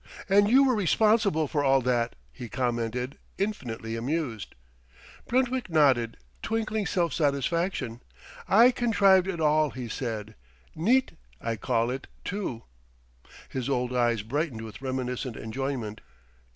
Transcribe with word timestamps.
"And 0.27 0.49
you 0.49 0.63
were 0.63 0.73
responsible 0.73 1.47
for 1.47 1.63
all 1.63 1.79
that!" 1.81 2.15
he 2.33 2.49
commented, 2.49 3.19
infinitely 3.37 3.95
amused. 3.95 4.55
Brentwick 5.27 5.69
nodded, 5.69 6.17
twinkling 6.41 6.87
self 6.87 7.13
satisfaction. 7.13 8.01
"I 8.47 8.71
contrived 8.71 9.27
it 9.27 9.39
all," 9.39 9.69
he 9.69 9.87
said; 9.87 10.33
"neat, 10.75 11.11
I 11.39 11.55
call 11.55 11.91
it, 11.91 12.07
too." 12.25 12.63
His 13.47 13.69
old 13.69 13.95
eyes 13.95 14.23
brightened 14.23 14.61
with 14.61 14.81
reminiscent 14.81 15.37
enjoyment. 15.37 16.01